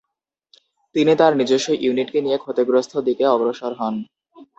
তিনি 0.95 1.11
তার 1.15 1.33
নিজস্ব 1.39 1.67
ইউনিটকে 1.81 2.19
নিয়ে 2.21 2.37
ক্ষতিগ্রস্থ 2.37 2.93
দিকে 3.07 3.23
অগ্রসর 3.27 3.73
হন। 3.79 3.95